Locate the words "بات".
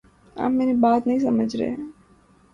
0.73-1.07